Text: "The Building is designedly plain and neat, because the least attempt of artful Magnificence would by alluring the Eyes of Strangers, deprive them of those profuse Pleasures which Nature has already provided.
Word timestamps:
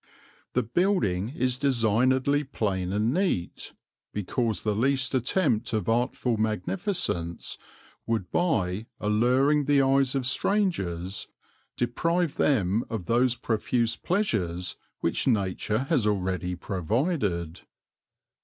"The 0.53 0.63
Building 0.63 1.29
is 1.29 1.59
designedly 1.59 2.43
plain 2.43 2.91
and 2.91 3.13
neat, 3.13 3.73
because 4.11 4.63
the 4.63 4.73
least 4.73 5.13
attempt 5.13 5.73
of 5.73 5.87
artful 5.87 6.37
Magnificence 6.37 7.55
would 8.07 8.31
by 8.31 8.87
alluring 8.99 9.65
the 9.65 9.83
Eyes 9.83 10.15
of 10.15 10.25
Strangers, 10.25 11.27
deprive 11.77 12.37
them 12.37 12.83
of 12.89 13.05
those 13.05 13.35
profuse 13.35 13.95
Pleasures 13.95 14.75
which 15.01 15.27
Nature 15.27 15.83
has 15.89 16.07
already 16.07 16.55
provided. 16.55 17.61